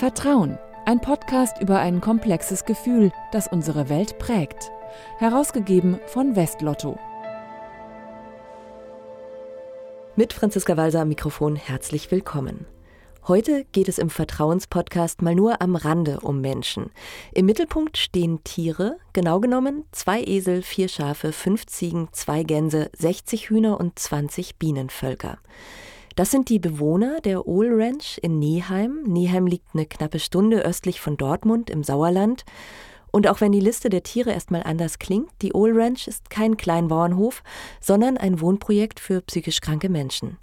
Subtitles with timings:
[0.00, 4.70] Vertrauen, ein Podcast über ein komplexes Gefühl, das unsere Welt prägt.
[5.18, 6.98] Herausgegeben von Westlotto.
[10.16, 12.64] Mit Franziska Walser am Mikrofon herzlich willkommen.
[13.28, 16.90] Heute geht es im Vertrauenspodcast mal nur am Rande um Menschen.
[17.34, 23.50] Im Mittelpunkt stehen Tiere, genau genommen zwei Esel, vier Schafe, fünf Ziegen, zwei Gänse, 60
[23.50, 25.36] Hühner und 20 Bienenvölker.
[26.16, 29.02] Das sind die Bewohner der Ohl Ranch in Neheim.
[29.06, 32.44] Neheim liegt eine knappe Stunde östlich von Dortmund im Sauerland.
[33.12, 36.56] Und auch wenn die Liste der Tiere erstmal anders klingt, die Ohl Ranch ist kein
[36.56, 37.42] Kleinbauernhof,
[37.80, 40.38] sondern ein Wohnprojekt für psychisch kranke Menschen.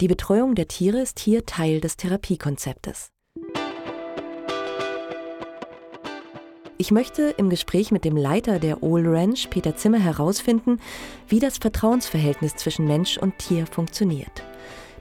[0.00, 3.10] Die Betreuung der Tiere ist hier Teil des Therapiekonzeptes.
[6.76, 10.80] Ich möchte im Gespräch mit dem Leiter der Ohl Ranch, Peter Zimmer, herausfinden,
[11.28, 14.42] wie das Vertrauensverhältnis zwischen Mensch und Tier funktioniert.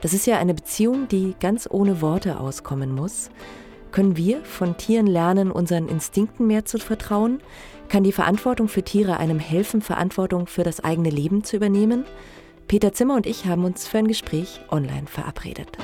[0.04, 3.30] Das ist ja eine Beziehung, die ganz ohne Worte auskommen muss.
[3.94, 7.40] Können wir von Tieren lernen, unseren Instinkten mehr zu vertrauen?
[7.88, 12.04] Kann die Verantwortung für Tiere einem helfen, Verantwortung für das eigene Leben zu übernehmen?
[12.68, 15.78] Peter Zimmer und ich haben uns für ein Gespräch online verabredet.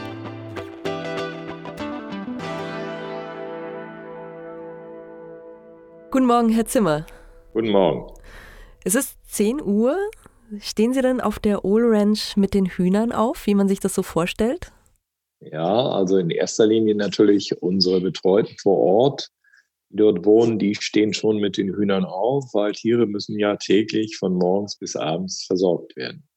[6.12, 7.06] Guten Morgen, Herr Zimmer.
[7.54, 8.14] Guten Morgen.
[8.84, 9.96] Es ist 10 Uhr.
[10.58, 13.94] Stehen Sie denn auf der Ohl Ranch mit den Hühnern auf, wie man sich das
[13.94, 14.72] so vorstellt?
[15.42, 19.30] Ja, also in erster Linie natürlich unsere Betreuten vor Ort,
[19.90, 24.18] die dort wohnen, die stehen schon mit den Hühnern auf, weil Tiere müssen ja täglich
[24.18, 26.28] von morgens bis abends versorgt werden.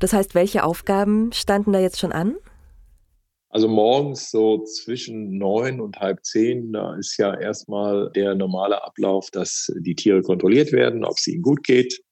[0.00, 2.36] Das heißt, welche Aufgaben standen da jetzt schon an?
[3.48, 9.30] Also morgens so zwischen neun und halb zehn, da ist ja erstmal der normale Ablauf,
[9.30, 12.02] dass die Tiere kontrolliert werden, ob es ihnen gut geht.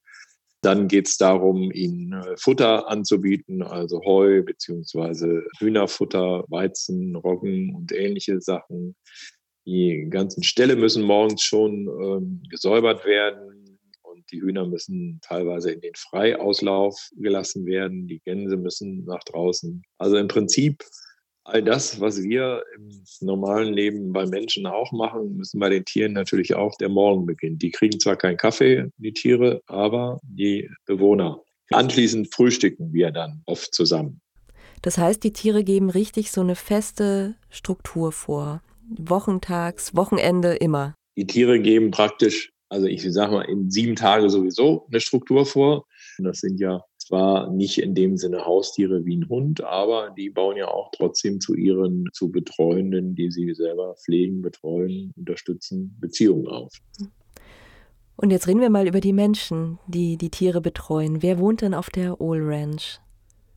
[0.63, 7.93] Dann geht es darum, ihnen äh, Futter anzubieten, also Heu beziehungsweise Hühnerfutter, Weizen, Roggen und
[7.93, 8.95] ähnliche Sachen.
[9.67, 15.81] Die ganzen Ställe müssen morgens schon ähm, gesäubert werden und die Hühner müssen teilweise in
[15.81, 18.07] den Freiauslauf gelassen werden.
[18.07, 19.83] Die Gänse müssen nach draußen.
[19.99, 20.85] Also im Prinzip
[21.45, 26.13] all das, was wir im normalen Leben bei Menschen auch machen, müssen bei den Tieren
[26.13, 27.59] natürlich auch der Morgen beginnen.
[27.59, 31.43] Die kriegen zwar keinen Kaffee, die Tiere, aber die Bewohner.
[31.71, 34.21] Anschließend frühstücken wir dann oft zusammen.
[34.83, 38.63] Das heißt, die Tiere geben richtig so eine feste Struktur vor.
[38.89, 40.95] Wochentags, Wochenende, immer.
[41.17, 45.87] Die Tiere geben praktisch, also ich sage mal, in sieben Tagen sowieso eine Struktur vor.
[46.19, 50.57] Das sind ja zwar nicht in dem Sinne Haustiere wie ein Hund, aber die bauen
[50.57, 56.73] ja auch trotzdem zu ihren zu Betreuenden, die sie selber pflegen, betreuen, unterstützen, Beziehungen auf.
[58.17, 61.21] Und jetzt reden wir mal über die Menschen, die die Tiere betreuen.
[61.21, 62.99] Wer wohnt denn auf der Ohl Ranch?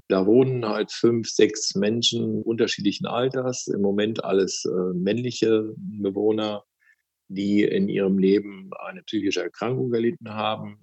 [0.10, 6.66] Da wohnen halt fünf, sechs Menschen unterschiedlichen Alters, im Moment alles äh, männliche Bewohner,
[7.30, 10.82] die in ihrem Leben eine psychische Erkrankung erlitten haben,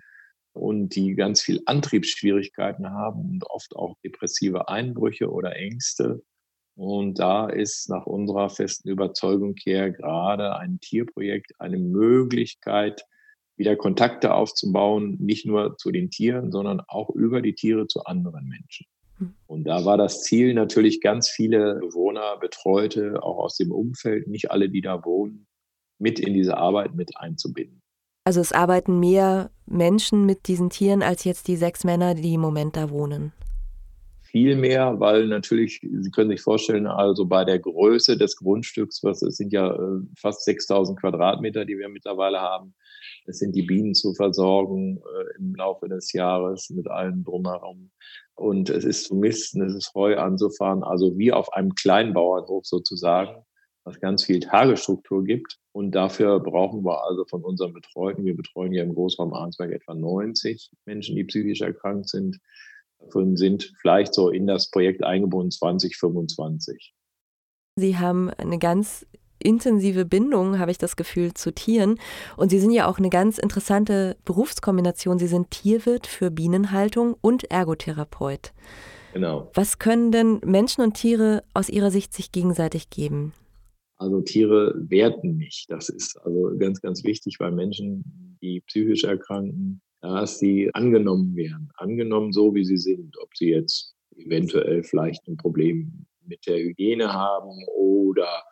[0.52, 6.22] und die ganz viel Antriebsschwierigkeiten haben und oft auch depressive Einbrüche oder Ängste.
[6.74, 13.04] Und da ist nach unserer festen Überzeugung her gerade ein Tierprojekt eine Möglichkeit,
[13.56, 18.48] wieder Kontakte aufzubauen, nicht nur zu den Tieren, sondern auch über die Tiere zu anderen
[18.48, 18.86] Menschen.
[19.18, 19.34] Hm.
[19.46, 24.50] Und da war das Ziel natürlich ganz viele Bewohner, Betreute, auch aus dem Umfeld, nicht
[24.50, 25.46] alle, die da wohnen,
[25.98, 27.81] mit in diese Arbeit mit einzubinden.
[28.24, 32.40] Also es arbeiten mehr Menschen mit diesen Tieren als jetzt die sechs Männer, die im
[32.40, 33.32] Moment da wohnen.
[34.22, 39.20] Viel mehr, weil natürlich, Sie können sich vorstellen, also bei der Größe des Grundstücks, was
[39.22, 42.74] es sind ja äh, fast 6000 Quadratmeter, die wir mittlerweile haben.
[43.26, 47.90] Es sind die Bienen zu versorgen äh, im Laufe des Jahres mit allem drumherum.
[48.34, 53.44] Und es ist zu misten, es ist Heu anzufahren, also wie auf einem Kleinbauernhof sozusagen
[53.84, 55.58] was ganz viel Tagesstruktur gibt.
[55.72, 59.94] Und dafür brauchen wir also von unseren Betreuten, wir betreuen ja im Großraum Arnsberg etwa
[59.94, 62.38] 90 Menschen, die psychisch erkrankt sind.
[62.98, 66.94] Davon sind vielleicht so in das Projekt eingebunden 20, 25.
[67.76, 69.06] Sie haben eine ganz
[69.38, 71.98] intensive Bindung, habe ich das Gefühl, zu Tieren.
[72.36, 75.18] Und Sie sind ja auch eine ganz interessante Berufskombination.
[75.18, 78.52] Sie sind Tierwirt für Bienenhaltung und Ergotherapeut.
[79.14, 79.50] Genau.
[79.54, 83.32] Was können denn Menschen und Tiere aus Ihrer Sicht sich gegenseitig geben?
[84.02, 85.70] Also Tiere werten nicht.
[85.70, 91.70] Das ist also ganz, ganz wichtig bei Menschen, die psychisch erkranken, dass sie angenommen werden.
[91.76, 93.16] Angenommen so, wie sie sind.
[93.22, 98.42] Ob sie jetzt eventuell vielleicht ein Problem mit der Hygiene haben oder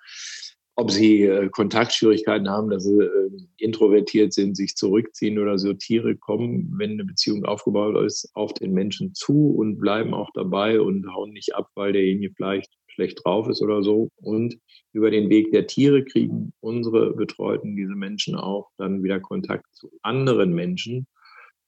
[0.76, 5.75] ob sie äh, Kontaktschwierigkeiten haben, dass sie äh, introvertiert sind, sich zurückziehen oder so.
[5.75, 10.81] Tiere kommen, wenn eine Beziehung aufgebaut ist, auf den Menschen zu und bleiben auch dabei
[10.81, 14.11] und hauen nicht ab, weil derjenige vielleicht schlecht drauf ist oder so.
[14.17, 14.58] Und
[14.93, 19.91] über den Weg der Tiere kriegen unsere Betreuten, diese Menschen auch dann wieder Kontakt zu
[20.03, 21.07] anderen Menschen.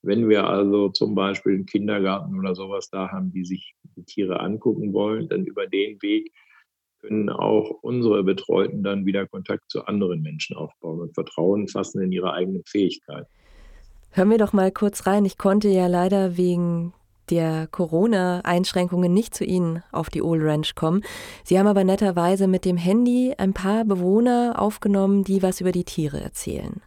[0.02, 4.40] Wenn wir also zum Beispiel einen Kindergarten oder sowas da haben, die sich die Tiere
[4.40, 6.32] angucken wollen, dann über den Weg
[7.00, 12.12] können auch unsere Betreuten dann wieder Kontakt zu anderen Menschen aufbauen und Vertrauen fassen in
[12.12, 13.26] ihre eigenen Fähigkeiten.
[14.10, 15.24] Hören wir doch mal kurz rein.
[15.24, 16.92] Ich konnte ja leider wegen
[17.32, 21.02] der Corona-Einschränkungen nicht zu Ihnen auf die Old Ranch kommen.
[21.44, 25.84] Sie haben aber netterweise mit dem Handy ein paar Bewohner aufgenommen, die was über die
[25.84, 26.82] Tiere erzählen.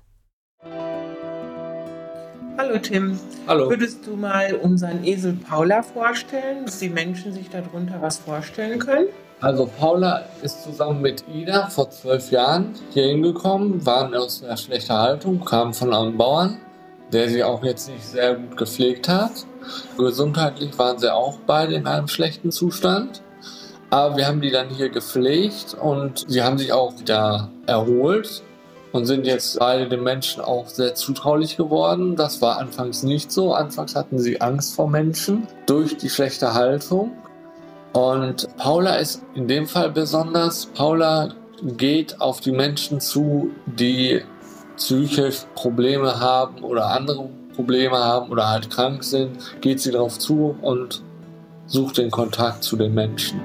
[2.57, 3.19] Hallo Tim.
[3.47, 3.69] Hallo.
[3.71, 9.07] Würdest du mal unseren Esel Paula vorstellen, dass die Menschen sich darunter was vorstellen können?
[9.41, 14.93] Also Paula ist zusammen mit Ida vor zwölf Jahren hier hingekommen, waren aus einer schlechten
[14.93, 16.57] Haltung, kamen von einem Bauern,
[17.15, 19.31] der sie auch jetzt nicht sehr gut gepflegt hat.
[19.97, 23.21] Gesundheitlich waren sie auch beide in einem schlechten Zustand.
[23.89, 28.43] Aber wir haben die dann hier gepflegt und sie haben sich auch wieder erholt
[28.91, 32.17] und sind jetzt beide den Menschen auch sehr zutraulich geworden.
[32.17, 33.53] Das war anfangs nicht so.
[33.53, 37.13] Anfangs hatten sie Angst vor Menschen durch die schlechte Haltung.
[37.93, 40.65] Und Paula ist in dem Fall besonders.
[40.65, 41.29] Paula
[41.63, 44.21] geht auf die Menschen zu, die
[44.77, 50.55] psychisch Probleme haben oder andere Probleme haben oder halt krank sind, geht sie darauf zu
[50.61, 51.03] und
[51.67, 53.41] sucht den Kontakt zu den Menschen.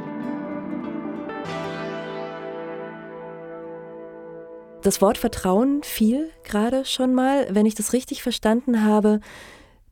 [4.83, 7.47] Das Wort Vertrauen fiel gerade schon mal.
[7.51, 9.21] Wenn ich das richtig verstanden habe,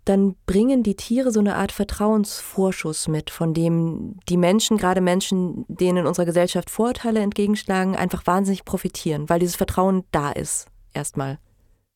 [0.06, 5.66] dann bringen die Tiere so eine Art Vertrauensvorschuss mit, von dem die Menschen, gerade Menschen,
[5.68, 11.38] denen in unserer Gesellschaft Vorurteile entgegenschlagen, einfach wahnsinnig profitieren, weil dieses Vertrauen da ist, erstmal.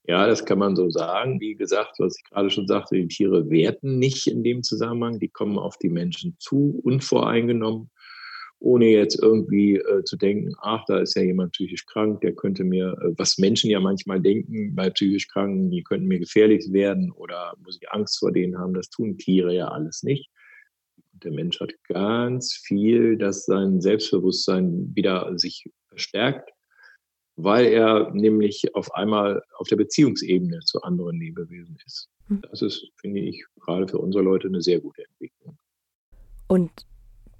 [0.04, 1.40] Ja, das kann man so sagen.
[1.40, 5.20] Wie gesagt, was ich gerade schon sagte, die Tiere werten nicht in dem Zusammenhang.
[5.20, 7.90] Die kommen auf die Menschen zu, unvoreingenommen
[8.62, 12.62] ohne jetzt irgendwie äh, zu denken, ach, da ist ja jemand psychisch krank, der könnte
[12.62, 17.10] mir, äh, was Menschen ja manchmal denken bei psychisch Kranken, die könnten mir gefährlich werden
[17.10, 20.30] oder muss ich Angst vor denen haben, das tun Tiere ja alles nicht.
[21.12, 26.51] Der Mensch hat ganz viel, dass sein Selbstbewusstsein wieder sich verstärkt,
[27.36, 32.08] weil er nämlich auf einmal auf der Beziehungsebene zu anderen Lebewesen ist.
[32.28, 32.42] Hm.
[32.50, 35.58] Das ist, finde ich, gerade für unsere Leute eine sehr gute Entwicklung.
[36.46, 36.70] Und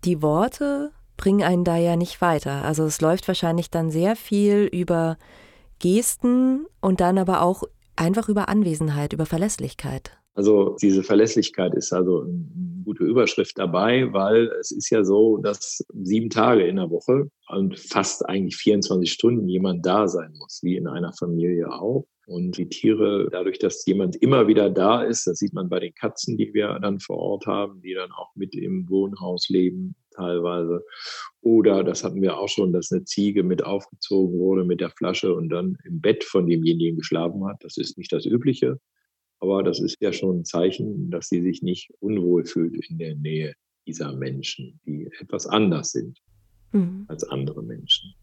[0.04, 2.64] die Worte bringen einen da ja nicht weiter.
[2.64, 5.18] Also es läuft wahrscheinlich dann sehr viel über
[5.78, 7.64] Gesten und dann aber auch
[7.96, 10.18] einfach über Anwesenheit, über Verlässlichkeit.
[10.34, 15.84] Also diese Verlässlichkeit ist also eine gute Überschrift dabei, weil es ist ja so, dass
[15.92, 20.76] sieben Tage in der Woche und fast eigentlich 24 Stunden jemand da sein muss, wie
[20.76, 22.06] in einer Familie auch.
[22.26, 25.92] Und die Tiere, dadurch, dass jemand immer wieder da ist, das sieht man bei den
[25.92, 30.84] Katzen, die wir dann vor Ort haben, die dann auch mit im Wohnhaus leben, teilweise.
[31.40, 35.34] Oder das hatten wir auch schon, dass eine Ziege mit aufgezogen wurde mit der Flasche
[35.34, 37.56] und dann im Bett von demjenigen geschlafen hat.
[37.64, 38.78] Das ist nicht das Übliche,
[39.42, 43.16] aber das ist ja schon ein Zeichen, dass sie sich nicht unwohl fühlt in der
[43.16, 43.54] Nähe
[43.88, 46.20] dieser Menschen, die etwas anders sind
[46.70, 47.06] mhm.
[47.08, 48.14] als andere Menschen.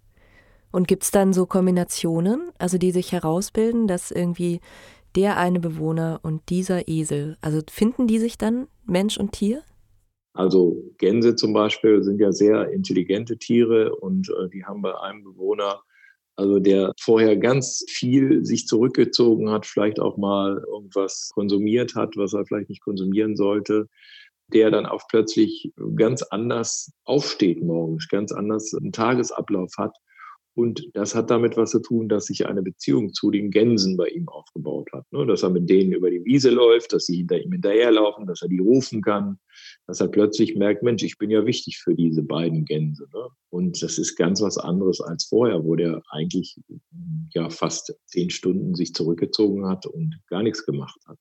[0.71, 4.61] Und gibt es dann so Kombinationen, also die sich herausbilden, dass irgendwie
[5.17, 9.63] der eine Bewohner und dieser Esel, also finden die sich dann Mensch und Tier?
[10.31, 15.25] Also Gänse zum Beispiel sind ja sehr intelligente Tiere und äh, die haben bei einem
[15.25, 15.81] Bewohner,
[16.39, 22.33] also der vorher ganz viel sich zurückgezogen hat, vielleicht auch mal irgendwas konsumiert hat, was
[22.33, 23.89] er vielleicht nicht konsumieren sollte,
[24.53, 29.95] der dann auch plötzlich ganz anders aufsteht morgens, ganz anders einen Tagesablauf hat
[30.59, 34.09] und das hat damit was zu tun, dass sich eine Beziehung zu den Gänsen bei
[34.09, 35.05] ihm aufgebaut hat.
[35.09, 35.25] Ne?
[35.25, 38.49] Dass er mit denen über die Wiese läuft, dass sie hinter ihm hinterherlaufen, dass er
[38.49, 39.39] die rufen kann,
[39.87, 43.07] dass er plötzlich merkt, Mensch, ich bin ja wichtig für diese beiden Gänse.
[43.13, 43.29] Ne?
[43.49, 46.57] Und das ist ganz was anderes als vorher, wo der eigentlich
[47.33, 51.17] ja fast zehn Stunden sich zurückgezogen hat und gar nichts gemacht hat.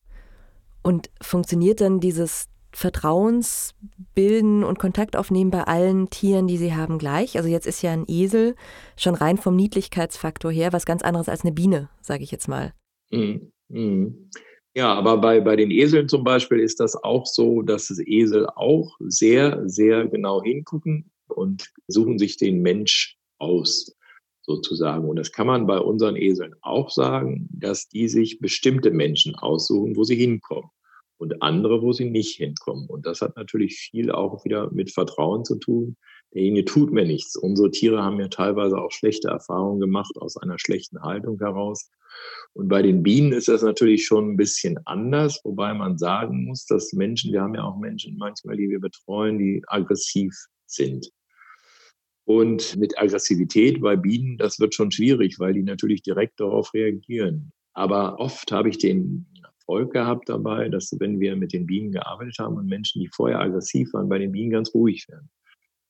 [0.83, 7.37] Und funktioniert dann dieses Vertrauensbilden und Kontakt aufnehmen bei allen Tieren, die sie haben, gleich.
[7.37, 8.55] Also jetzt ist ja ein Esel
[8.97, 12.75] schon rein vom Niedlichkeitsfaktor her was ganz anderes als eine Biene, sage ich jetzt mal.
[13.11, 13.53] Mhm.
[13.69, 14.31] Mhm.
[14.75, 18.47] Ja, aber bei, bei den Eseln zum Beispiel ist das auch so, dass das Esel
[18.55, 23.97] auch sehr, sehr genau hingucken und suchen sich den Mensch aus,
[24.43, 25.09] sozusagen.
[25.09, 29.97] Und das kann man bei unseren Eseln auch sagen, dass die sich bestimmte Menschen aussuchen,
[29.97, 30.71] wo sie hinkommen
[31.19, 32.87] und andere, wo sie nicht hinkommen.
[32.89, 35.97] Und das hat natürlich viel auch wieder mit Vertrauen zu tun,
[36.35, 37.37] derjenige tut mir nichts.
[37.37, 41.91] Unsere Tiere haben ja teilweise auch schlechte Erfahrungen gemacht aus einer schlechten Haltung heraus.
[42.55, 46.65] Und bei den Bienen ist das natürlich schon ein bisschen anders, wobei man sagen muss,
[46.67, 50.35] dass Menschen, wir haben ja auch Menschen manchmal, die wir betreuen, die aggressiv
[50.67, 51.11] sind.
[52.25, 57.53] Und mit Aggressivität bei Bienen, das wird schon schwierig, weil die natürlich direkt darauf reagieren.
[57.73, 59.27] Aber oft habe ich den
[59.69, 63.41] Erfolg gehabt dabei, dass wenn wir mit den Bienen gearbeitet haben und Menschen, die vorher
[63.41, 65.29] aggressiv waren, bei den Bienen ganz ruhig werden.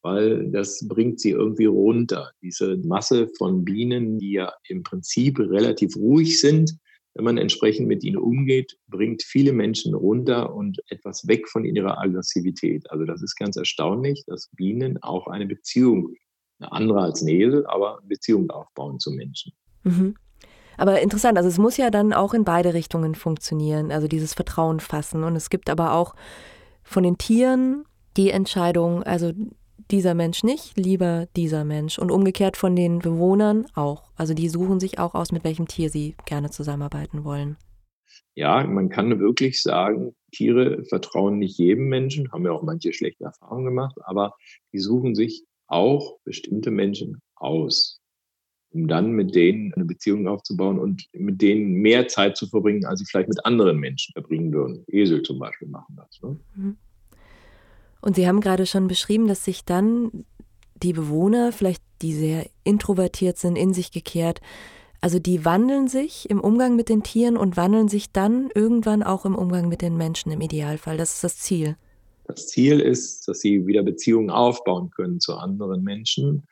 [0.03, 2.33] Weil das bringt sie irgendwie runter.
[2.43, 6.77] Diese Masse von Bienen, die ja im Prinzip relativ ruhig sind,
[7.15, 11.99] wenn man entsprechend mit ihnen umgeht, bringt viele Menschen runter und etwas weg von ihrer
[12.01, 12.91] Aggressivität.
[12.91, 16.15] Also das ist ganz erstaunlich, dass Bienen auch eine Beziehung,
[16.59, 19.53] eine andere als Nähe, aber eine Beziehung aufbauen zu Menschen.
[19.85, 20.15] Mhm.
[20.79, 24.81] Aber interessant, also es muss ja dann auch in beide Richtungen funktionieren, also dieses Vertrauen
[24.81, 25.25] fassen.
[25.25, 26.15] Und es gibt aber auch
[26.85, 27.85] von den Tieren
[28.17, 29.33] die Entscheidung, also
[29.91, 31.99] dieser Mensch nicht, lieber dieser Mensch.
[31.99, 34.11] Und umgekehrt von den Bewohnern auch.
[34.17, 37.57] Also die suchen sich auch aus, mit welchem Tier sie gerne zusammenarbeiten wollen.
[38.35, 43.25] Ja, man kann wirklich sagen, Tiere vertrauen nicht jedem Menschen, haben ja auch manche schlechte
[43.25, 44.35] Erfahrungen gemacht, aber
[44.73, 48.01] die suchen sich auch bestimmte Menschen aus
[48.71, 53.01] um dann mit denen eine Beziehung aufzubauen und mit denen mehr Zeit zu verbringen, als
[53.01, 54.85] sie vielleicht mit anderen Menschen verbringen würden.
[54.89, 56.21] Esel zum Beispiel machen das.
[56.23, 56.39] Ne?
[56.55, 56.77] Mhm.
[58.01, 60.25] Und Sie haben gerade schon beschrieben, dass sich dann
[60.83, 64.41] die Bewohner, vielleicht die sehr introvertiert sind, in sich gekehrt,
[65.01, 69.25] also die wandeln sich im Umgang mit den Tieren und wandeln sich dann irgendwann auch
[69.25, 70.97] im Umgang mit den Menschen im Idealfall.
[70.97, 71.77] Das ist das Ziel.
[72.25, 76.47] Das Ziel ist, dass sie wieder Beziehungen aufbauen können zu anderen Menschen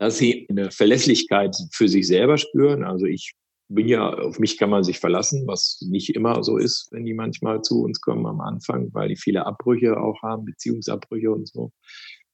[0.00, 2.84] dass sie eine Verlässlichkeit für sich selber spüren.
[2.84, 3.34] Also ich
[3.68, 7.12] bin ja, auf mich kann man sich verlassen, was nicht immer so ist, wenn die
[7.12, 11.70] manchmal zu uns kommen am Anfang, weil die viele Abbrüche auch haben, Beziehungsabbrüche und so.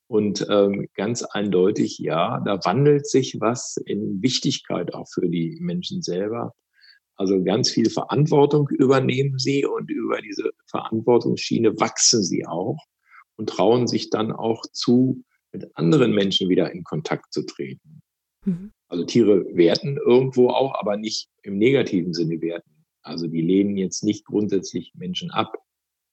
[0.06, 6.02] Und ähm, ganz eindeutig, ja, da wandelt sich was in Wichtigkeit auch für die Menschen
[6.02, 6.54] selber.
[7.16, 12.78] Also ganz viel Verantwortung übernehmen sie und über diese Verantwortungsschiene wachsen sie auch
[13.34, 15.24] und trauen sich dann auch zu,
[15.56, 18.00] mit anderen Menschen wieder in Kontakt zu treten.
[18.44, 18.72] Mhm.
[18.88, 22.70] Also Tiere werten irgendwo auch, aber nicht im negativen Sinne werten.
[23.02, 25.56] Also die lehnen jetzt nicht grundsätzlich Menschen ab.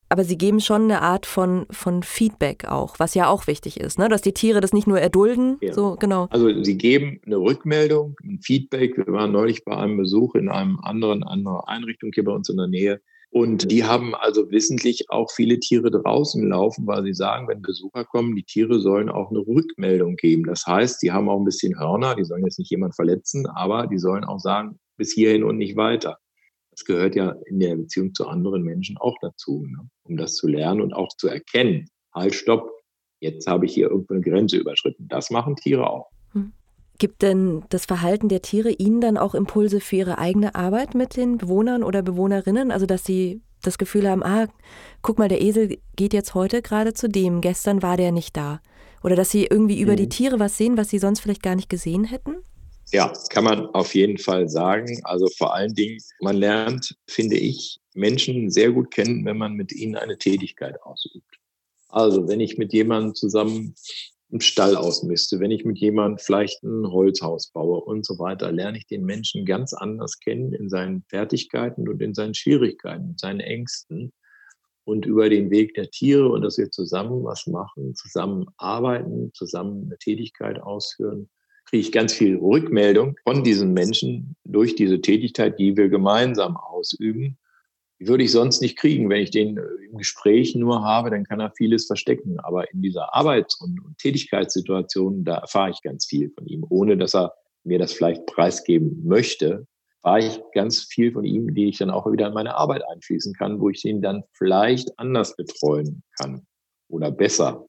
[0.10, 3.98] Aber sie geben schon eine Art von, von Feedback auch, was ja auch wichtig ist,
[3.98, 4.10] ne?
[4.10, 5.58] dass die Tiere das nicht nur erdulden.
[5.60, 5.74] Ja.
[5.74, 6.28] So, genau.
[6.30, 8.96] Also sie geben eine Rückmeldung, ein Feedback.
[8.96, 12.58] Wir waren neulich bei einem Besuch in einem anderen, anderen Einrichtung hier bei uns in
[12.58, 13.02] der Nähe.
[13.34, 18.06] Und die haben also wissentlich auch viele Tiere draußen laufen, weil sie sagen, wenn Besucher
[18.06, 20.44] kommen, die Tiere sollen auch eine Rückmeldung geben.
[20.44, 23.88] Das heißt, die haben auch ein bisschen Hörner, die sollen jetzt nicht jemand verletzen, aber
[23.88, 26.20] die sollen auch sagen, bis hierhin und nicht weiter.
[26.70, 29.80] Das gehört ja in der Beziehung zu anderen Menschen auch dazu, ne?
[30.04, 31.88] um das zu lernen und auch zu erkennen.
[32.14, 32.70] Halt, stopp,
[33.20, 35.08] jetzt habe ich hier irgendwo eine Grenze überschritten.
[35.08, 36.12] Das machen Tiere auch.
[36.34, 36.54] Hm.
[37.00, 41.18] Gibt denn das Verhalten der Tiere Ihnen dann auch Impulse für Ihre eigene Arbeit mit
[41.18, 42.72] den Bewohnern oder Bewohnerinnen?
[42.72, 44.48] Also, dass Sie das Gefühl haben, ah,
[45.02, 48.62] guck mal, der Esel geht jetzt heute gerade zu dem, gestern war der nicht da.
[49.04, 50.10] Oder dass Sie irgendwie über die mhm.
[50.12, 52.36] Tiere was sehen, was Sie sonst vielleicht gar nicht gesehen hätten?
[52.92, 55.02] Ja, kann man auf jeden Fall sagen.
[55.04, 59.72] Also vor allen Dingen, man lernt, finde ich, Menschen sehr gut kennen, wenn man mit
[59.72, 61.40] ihnen eine Tätigkeit ausübt.
[61.90, 63.76] Also wenn ich mit jemandem zusammen
[64.34, 68.80] einen Stall ausmiste, wenn ich mit jemandem vielleicht ein Holzhaus baue und so weiter, lerne
[68.80, 73.40] ich den Menschen ganz anders kennen in seinen Fertigkeiten und in seinen Schwierigkeiten, in seinen
[73.40, 74.12] Ängsten.
[74.86, 79.86] Und über den Weg der Tiere und dass wir zusammen was machen, zusammen arbeiten, zusammen
[79.86, 81.30] eine Tätigkeit ausführen,
[81.66, 87.38] kriege ich ganz viel Rückmeldung von diesen Menschen durch diese Tätigkeit, die wir gemeinsam ausüben
[88.08, 89.10] würde ich sonst nicht kriegen.
[89.10, 92.40] Wenn ich den äh, im Gespräch nur habe, dann kann er vieles verstecken.
[92.40, 97.16] Aber in dieser Arbeits- und, Tätigkeitssituation, da erfahre ich ganz viel von ihm, ohne dass
[97.16, 97.34] er
[97.64, 99.68] mir das vielleicht preisgeben möchte,
[100.04, 103.34] erfahre ich ganz viel von ihm, die ich dann auch wieder in meine Arbeit einfließen
[103.34, 106.46] kann, wo ich ihn dann vielleicht anders betreuen kann
[106.90, 107.66] oder besser.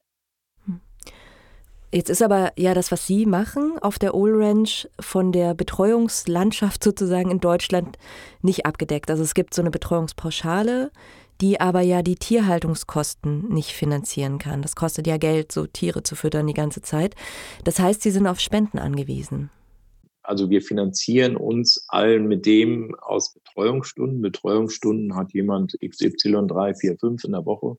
[1.95, 6.83] Jetzt ist aber ja das, was Sie machen auf der Old Ranch von der Betreuungslandschaft
[6.83, 7.97] sozusagen in Deutschland
[8.41, 9.09] nicht abgedeckt.
[9.09, 10.91] Also es gibt so eine Betreuungspauschale,
[11.39, 14.61] die aber ja die Tierhaltungskosten nicht finanzieren kann.
[14.61, 17.15] Das kostet ja Geld, so Tiere zu füttern die ganze Zeit.
[17.63, 19.49] Das heißt, Sie sind auf Spenden angewiesen.
[20.21, 24.21] Also wir finanzieren uns allen mit dem aus Betreuungsstunden.
[24.21, 27.77] Betreuungsstunden hat jemand XY 3, 4, 5 in der Woche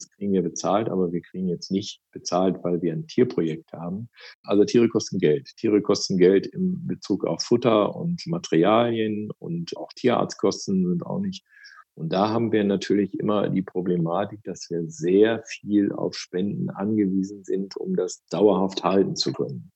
[0.00, 4.08] das kriegen wir bezahlt, aber wir kriegen jetzt nicht bezahlt, weil wir ein Tierprojekt haben.
[4.42, 5.48] Also Tiere kosten Geld.
[5.56, 11.44] Tiere kosten Geld im Bezug auf Futter und Materialien und auch Tierarztkosten sind auch nicht
[11.94, 17.44] Und da haben wir natürlich immer die Problematik, dass wir sehr viel auf Spenden angewiesen
[17.44, 19.70] sind, um das dauerhaft halten zu können.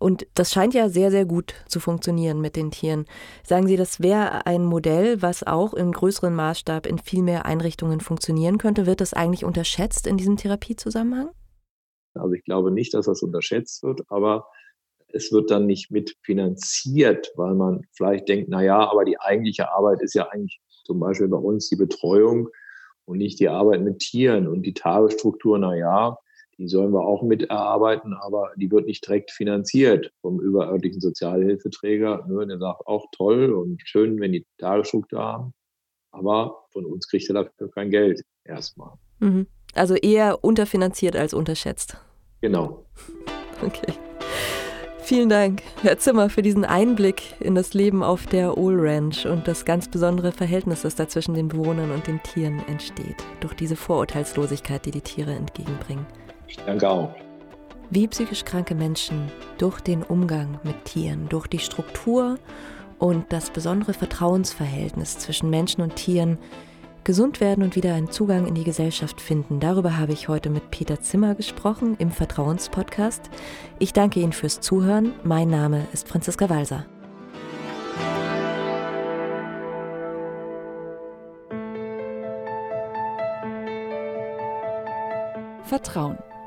[0.00, 3.04] Und das scheint ja sehr, sehr gut zu funktionieren mit den Tieren.
[3.44, 8.00] Sagen Sie, das wäre ein Modell, was auch im größeren Maßstab in viel mehr Einrichtungen
[8.00, 8.86] funktionieren könnte.
[8.86, 11.30] Wird das eigentlich unterschätzt in diesem Therapiezusammenhang?
[12.14, 14.46] Also ich glaube nicht, dass das unterschätzt wird, aber
[15.08, 20.00] es wird dann nicht mitfinanziert, weil man vielleicht denkt, na ja, aber die eigentliche Arbeit
[20.00, 22.48] ist ja eigentlich zum Beispiel bei uns die Betreuung
[23.04, 26.16] und nicht die Arbeit mit Tieren und die Tagesstruktur, na ja,
[26.60, 32.26] die sollen wir auch mit erarbeiten, aber die wird nicht direkt finanziert vom überörtlichen Sozialhilfeträger.
[32.28, 35.54] Ne, der sagt auch toll und schön, wenn die Tagesstruktur haben,
[36.10, 38.92] aber von uns kriegt er dafür kein Geld erstmal.
[39.20, 39.46] Mhm.
[39.74, 41.96] Also eher unterfinanziert als unterschätzt.
[42.40, 42.84] Genau.
[43.62, 43.92] Okay.
[45.02, 49.46] Vielen Dank, Herr Zimmer, für diesen Einblick in das Leben auf der Ohl Ranch und
[49.46, 53.76] das ganz besondere Verhältnis, das da zwischen den Bewohnern und den Tieren entsteht, durch diese
[53.76, 56.06] Vorurteilslosigkeit, die die Tiere entgegenbringen.
[56.50, 57.14] Ich danke auch.
[57.90, 62.38] Wie psychisch kranke Menschen durch den Umgang mit Tieren, durch die Struktur
[62.98, 66.38] und das besondere Vertrauensverhältnis zwischen Menschen und Tieren
[67.04, 69.60] gesund werden und wieder einen Zugang in die Gesellschaft finden.
[69.60, 73.30] Darüber habe ich heute mit Peter Zimmer gesprochen im Vertrauenspodcast.
[73.78, 75.14] Ich danke Ihnen fürs Zuhören.
[75.22, 76.84] Mein Name ist Franziska Walser.
[85.64, 86.18] Vertrauen